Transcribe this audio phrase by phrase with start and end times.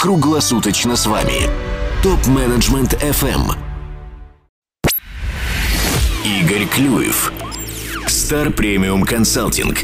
[0.00, 1.50] круглосуточно с вами.
[2.02, 3.52] Топ-менеджмент FM.
[6.24, 7.30] Игорь Клюев.
[8.06, 9.76] Стар премиум консалтинг.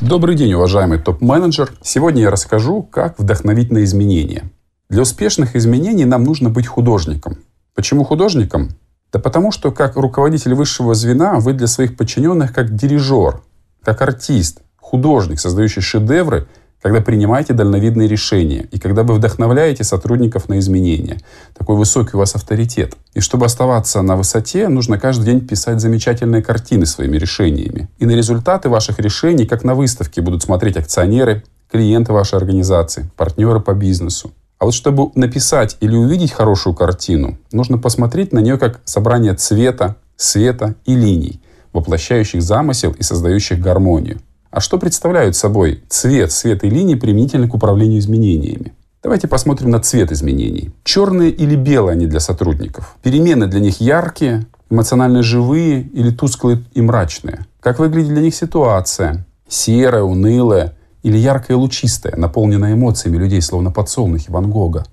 [0.00, 1.70] Добрый день, уважаемый топ-менеджер.
[1.82, 4.50] Сегодня я расскажу, как вдохновить на изменения.
[4.88, 7.36] Для успешных изменений нам нужно быть художником.
[7.74, 8.70] Почему художником?
[9.12, 13.42] Да потому что как руководитель высшего звена вы для своих подчиненных как дирижер,
[13.82, 16.48] как артист, художник, создающий шедевры,
[16.82, 21.18] когда принимаете дальновидные решения и когда вы вдохновляете сотрудников на изменения.
[21.56, 22.94] Такой высокий у вас авторитет.
[23.14, 27.88] И чтобы оставаться на высоте, нужно каждый день писать замечательные картины своими решениями.
[27.98, 33.60] И на результаты ваших решений, как на выставке, будут смотреть акционеры, клиенты вашей организации, партнеры
[33.60, 34.32] по бизнесу.
[34.58, 39.96] А вот чтобы написать или увидеть хорошую картину, нужно посмотреть на нее как собрание цвета,
[40.16, 41.40] света и линий,
[41.72, 44.20] воплощающих замысел и создающих гармонию.
[44.50, 48.72] А что представляют собой цвет, свет и линии применительно к управлению изменениями?
[49.02, 50.72] Давайте посмотрим на цвет изменений.
[50.84, 52.96] Черные или белые они для сотрудников?
[53.02, 57.46] Перемены для них яркие, эмоционально живые или тусклые и мрачные?
[57.60, 59.26] Как выглядит для них ситуация?
[59.48, 64.84] Серая, унылая или яркая лучистая, наполненная эмоциями людей, словно подсолнухи Ван Гога?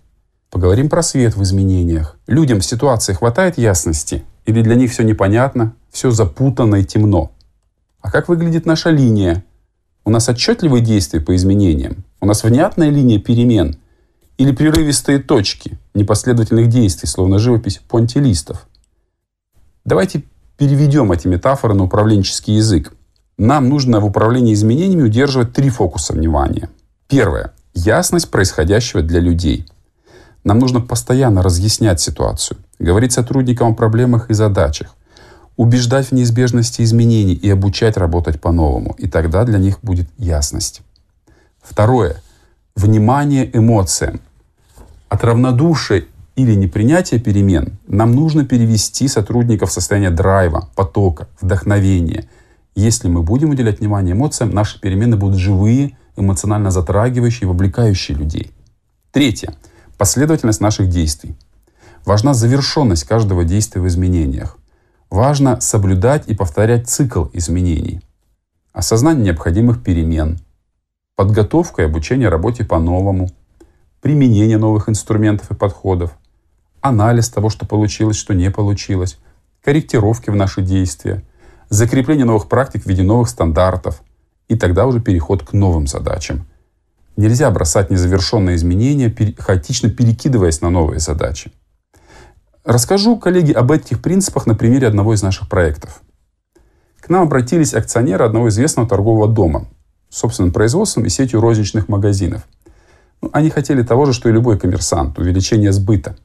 [0.52, 2.18] Поговорим про свет в изменениях.
[2.28, 4.24] Людям в ситуации хватает ясности?
[4.46, 7.32] Или для них все непонятно, все запутанно и темно?
[8.06, 9.44] А как выглядит наша линия?
[10.04, 12.04] У нас отчетливые действия по изменениям?
[12.22, 13.78] У нас внятная линия перемен?
[14.38, 18.68] Или прерывистые точки непоследовательных действий, словно живопись понтилистов?
[19.86, 20.22] Давайте
[20.56, 22.94] переведем эти метафоры на управленческий язык.
[23.40, 26.70] Нам нужно в управлении изменениями удерживать три фокуса внимания.
[27.08, 27.54] Первое.
[27.74, 29.66] Ясность происходящего для людей.
[30.44, 34.95] Нам нужно постоянно разъяснять ситуацию, говорить сотрудникам о проблемах и задачах,
[35.58, 38.96] убеждать в неизбежности изменений и обучать работать по-новому.
[38.98, 40.82] И тогда для них будет ясность.
[41.62, 42.22] Второе.
[42.76, 44.20] Внимание эмоциям.
[45.08, 52.28] От равнодушия или непринятия перемен нам нужно перевести сотрудников в состояние драйва, потока, вдохновения.
[52.76, 58.52] Если мы будем уделять внимание эмоциям, наши перемены будут живые, эмоционально затрагивающие, вовлекающие людей.
[59.12, 59.56] Третье.
[59.98, 61.38] Последовательность наших действий.
[62.04, 64.58] Важна завершенность каждого действия в изменениях.
[65.16, 68.02] Важно соблюдать и повторять цикл изменений.
[68.74, 70.42] Осознание необходимых перемен,
[71.16, 73.30] подготовка и обучение работе по-новому,
[74.02, 76.18] применение новых инструментов и подходов,
[76.82, 79.18] анализ того, что получилось, что не получилось,
[79.64, 81.24] корректировки в наши действия,
[81.70, 84.02] закрепление новых практик в виде новых стандартов
[84.50, 86.46] и тогда уже переход к новым задачам.
[87.16, 91.54] Нельзя бросать незавершенные изменения, хаотично перекидываясь на новые задачи.
[92.66, 96.02] Расскажу, коллеги, об этих принципах на примере одного из наших проектов.
[97.00, 99.68] К нам обратились акционеры одного известного торгового дома
[100.10, 102.48] собственным производством и сетью розничных магазинов.
[103.22, 106.18] Ну, они хотели того же, что и любой коммерсант– увеличение сбыта.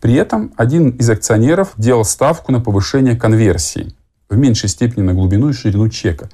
[0.00, 3.94] При этом один из акционеров делал ставку на повышение конверсии,
[4.28, 6.28] в меньшей степени на глубину и ширину чека.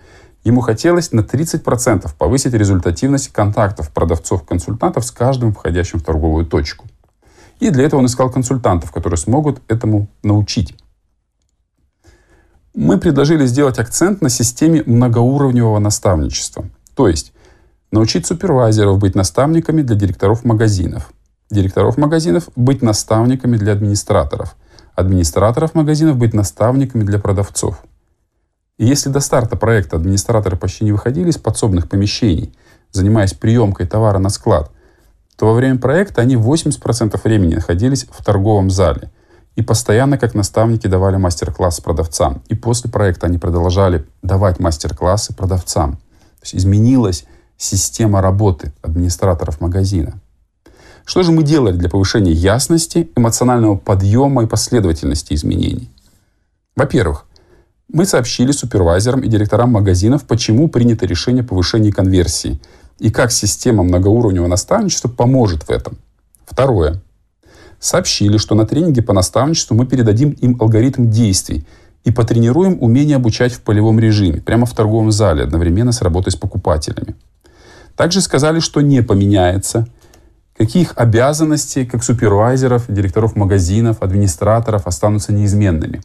[0.44, 6.86] Ему хотелось на 30% повысить результативность контактов продавцов-консультантов с каждым входящим в торговую точку–
[7.60, 10.74] и для этого он искал консультантов, которые смогут этому научить.
[12.74, 16.64] Мы предложили сделать акцент на системе многоуровневого наставничества.
[16.94, 17.32] То есть
[17.92, 21.12] научить супервайзеров быть наставниками для директоров магазинов,
[21.50, 24.56] директоров магазинов быть наставниками для администраторов,
[24.94, 27.82] администраторов магазинов быть наставниками для продавцов.
[28.78, 32.54] И если до старта проекта администраторы почти не выходили из подсобных помещений,
[32.92, 34.70] занимаясь приемкой товара на склад–
[35.40, 39.10] то во время проекта они 80% времени находились в торговом зале
[39.56, 42.42] и постоянно как наставники давали мастер-класс продавцам.
[42.48, 45.92] И после проекта они продолжали давать мастер-классы продавцам.
[45.92, 47.24] То есть изменилась
[47.56, 50.20] система работы администраторов магазина.
[51.06, 55.88] Что же мы делали для повышения ясности, эмоционального подъема и последовательности изменений?
[56.76, 57.24] Во-первых,
[57.88, 62.60] мы сообщили супервайзерам и директорам магазинов, почему принято решение повышения конверсии–
[63.00, 65.98] и как система многоуровневого наставничества поможет в этом.
[66.46, 67.02] Второе.
[67.80, 71.66] Сообщили, что на тренинге по наставничеству мы передадим им алгоритм действий
[72.04, 76.36] и потренируем умение обучать в полевом режиме, прямо в торговом зале, одновременно с работой с
[76.36, 77.16] покупателями.
[77.96, 79.88] Также сказали, что не поменяется,
[80.56, 86.02] какие их обязанности, как супервайзеров, директоров магазинов, администраторов останутся неизменными.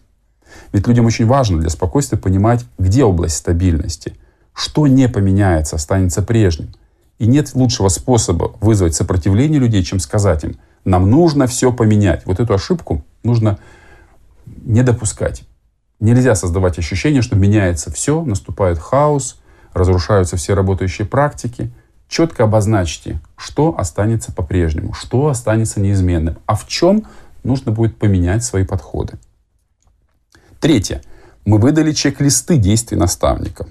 [0.71, 4.13] Ведь людям очень важно для спокойствия понимать, где область стабильности,
[4.53, 6.73] что не поменяется, останется прежним–
[7.19, 12.25] и нет лучшего способа вызвать сопротивление людей, чем сказать им, нам нужно все поменять.
[12.25, 13.57] Вот эту ошибку нужно
[14.45, 15.43] не допускать.
[15.99, 19.39] Нельзя создавать ощущение, что меняется все, наступает хаос,
[19.73, 21.71] разрушаются все работающие практики.
[22.07, 27.05] четко обозначьте, что останется по-прежнему, что останется неизменным, а в чем
[27.43, 29.17] нужно будет поменять свои подходы.
[30.59, 31.01] Третье.
[31.45, 33.67] Мы выдали чек-листы действий наставника.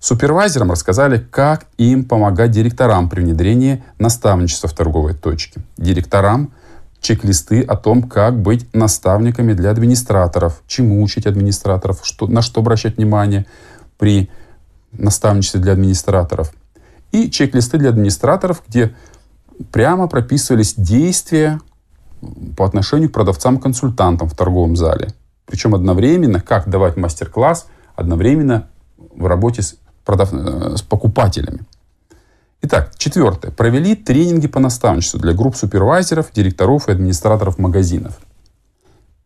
[0.00, 5.60] Супервайзерам рассказали, как им помогать директорам при внедрении наставничества в торговой точке.
[5.76, 6.52] Директорам
[7.02, 12.96] чек-листы о том, как быть наставниками для администраторов, чему учить администраторов, что, на что обращать
[12.96, 13.44] внимание
[13.98, 14.30] при
[14.92, 16.52] наставничестве для администраторов.
[17.12, 18.94] И чек-листы для администраторов, где
[19.70, 21.60] прямо прописывались действия
[22.56, 25.12] по отношению к продавцам-консультантам в торговом зале.
[25.44, 27.66] Причем одновременно, как давать мастер-класс,
[27.96, 28.68] одновременно
[29.14, 30.30] в работе с, продав...
[30.32, 31.60] Э, с покупателями.
[32.62, 33.50] Итак, четвертое.
[33.50, 38.18] Провели тренинги по наставничеству для групп супервайзеров, директоров и администраторов магазинов.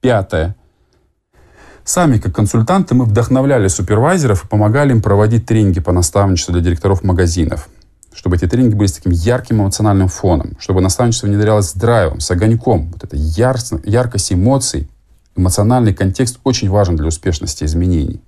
[0.00, 0.54] Пятое.
[1.84, 7.02] Сами, как консультанты, мы вдохновляли супервайзеров и помогали им проводить тренинги по наставничеству для директоров
[7.02, 7.68] магазинов.
[8.14, 12.30] Чтобы эти тренинги были с таким ярким эмоциональным фоном, чтобы наставничество внедрялось с драйвом, с
[12.30, 12.92] огоньком.
[12.92, 14.88] Вот эта яркость эмоций,
[15.36, 18.22] эмоциональный контекст очень важен для успешности изменений.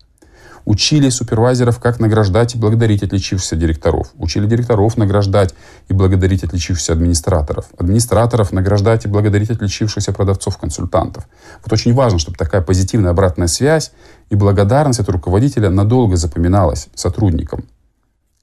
[0.67, 4.09] Учили супервайзеров, как награждать и благодарить отличившихся директоров.
[4.19, 5.55] Учили директоров награждать
[5.87, 7.67] и благодарить отличившихся администраторов.
[7.79, 11.29] Администраторов награждать и благодарить отличившихся продавцов-консультантов.
[11.63, 13.93] Вот очень важно, чтобы такая позитивная обратная связь
[14.29, 17.65] и благодарность от руководителя надолго запоминалась сотрудникам.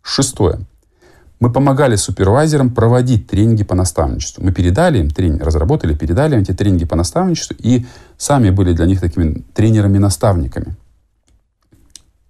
[0.02, 0.62] Шестое.
[1.42, 4.42] Мы помогали супервайзерам проводить тренинги по наставничеству.
[4.42, 7.86] Мы передали им тренинг, разработали, передали им эти тренинги по наставничеству и
[8.18, 10.78] сами были для них такими тренерами-наставниками.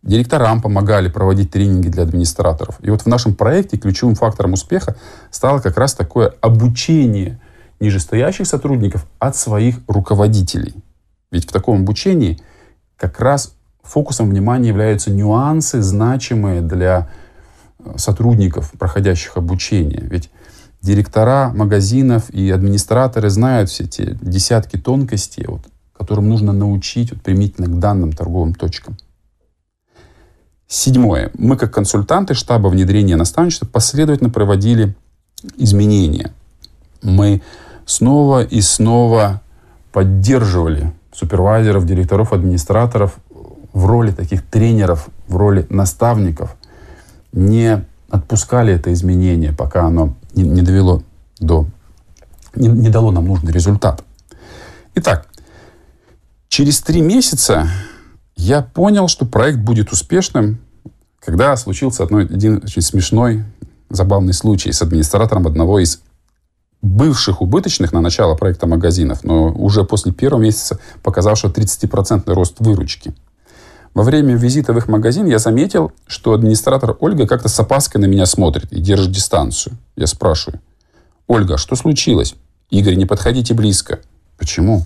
[0.03, 2.77] Директорам помогали проводить тренинги для администраторов.
[2.81, 4.97] И вот в нашем проекте ключевым фактором успеха
[5.31, 7.39] стало как раз такое обучение
[7.79, 10.75] нижестоящих сотрудников от своих руководителей.
[11.31, 12.41] Ведь в таком обучении
[12.97, 17.09] как раз фокусом внимания являются нюансы, значимые для
[17.79, 20.01] э, сотрудников, проходящих обучение.
[20.03, 20.29] Ведь
[20.81, 25.61] директора магазинов и администраторы знают все эти десятки тонкостей, вот,
[25.97, 28.97] которым нужно научить вот, применительно к данным торговым точкам.
[30.73, 31.29] Седьмое.
[31.37, 34.95] Мы, как консультанты штаба внедрения наставничества, последовательно проводили
[35.55, 36.33] изменения.
[37.03, 37.43] Мы
[37.85, 39.43] снова и снова
[39.91, 43.17] поддерживали супервайзеров, директоров, администраторов
[43.71, 46.55] в роли таких тренеров, в роли наставников.
[47.33, 51.03] Не отпускали это изменение, пока оно не, не довело
[51.39, 51.67] до,
[52.55, 54.03] не, не дало нам нужный результат.
[54.95, 55.27] Итак,
[56.47, 57.67] через три месяца
[58.35, 60.59] я понял, что проект будет успешным,
[61.19, 63.43] когда случился одно, один очень смешной,
[63.89, 66.01] забавный случай с администратором одного из
[66.81, 73.15] бывших убыточных на начало проекта магазинов, но уже после первого месяца показавшего 30% рост выручки.
[73.93, 78.05] Во время визита в их магазин я заметил, что администратор Ольга как-то с опаской на
[78.05, 79.77] меня смотрит и держит дистанцию.
[79.95, 80.59] Я спрашиваю,
[81.27, 82.35] Ольга, что случилось?
[82.69, 83.99] Игорь, не подходите близко.
[84.37, 84.85] Почему?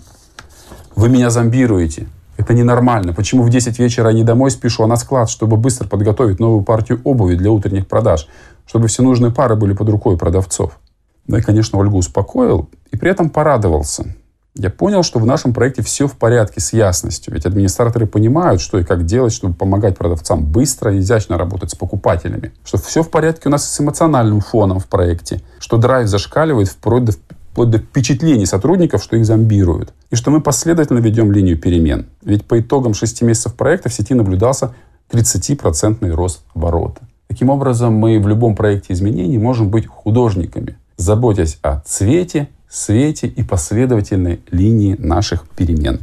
[0.94, 2.06] Вы меня зомбируете.
[2.48, 3.12] Это ненормально.
[3.12, 6.62] Почему в 10 вечера я не домой спешу, а на склад, чтобы быстро подготовить новую
[6.62, 8.26] партию обуви для утренних продаж,
[8.66, 10.78] чтобы все нужные пары были под рукой продавцов.
[11.26, 14.14] Ну и, конечно, Ольгу успокоил и при этом порадовался.
[14.54, 17.34] Я понял, что в нашем проекте все в порядке с ясностью.
[17.34, 21.74] Ведь администраторы понимают, что и как делать, чтобы помогать продавцам быстро и изящно работать с
[21.74, 22.52] покупателями.
[22.64, 25.42] Что все в порядке у нас с эмоциональным фоном в проекте.
[25.58, 27.12] Что драйв зашкаливает вплоть до
[27.58, 29.92] вплоть до впечатлений сотрудников, что их зомбируют.
[30.10, 32.06] И что мы последовательно ведем линию перемен.
[32.22, 34.76] Ведь по итогам 6 месяцев проекта в сети наблюдался
[35.10, 37.00] 30% рост оборота.
[37.26, 43.42] Таким образом, мы в любом проекте изменений можем быть художниками, заботясь о цвете, свете и
[43.42, 45.98] последовательной линии наших перемен.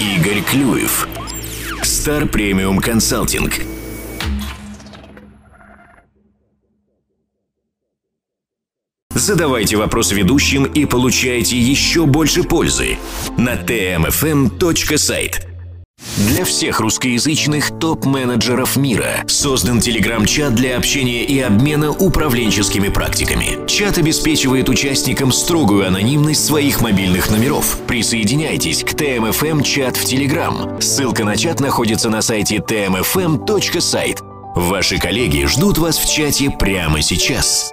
[0.00, 1.06] Игорь Клюев.
[1.82, 3.52] Стар премиум консалтинг.
[9.22, 12.98] Задавайте вопросы ведущим и получайте еще больше пользы
[13.38, 15.34] на tmfm.site.
[16.16, 23.64] Для всех русскоязычных топ-менеджеров мира создан телеграм-чат для общения и обмена управленческими практиками.
[23.68, 27.78] Чат обеспечивает участникам строгую анонимность своих мобильных номеров.
[27.86, 30.80] Присоединяйтесь к ТМФМ-чат в Телеграм.
[30.80, 34.18] Ссылка на чат находится на сайте tmfm.site.
[34.56, 37.70] Ваши коллеги ждут вас в чате прямо сейчас.